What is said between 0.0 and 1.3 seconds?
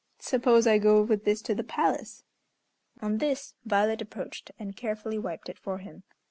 Suppose I go with